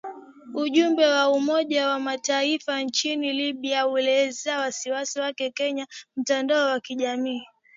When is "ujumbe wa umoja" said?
0.53-1.87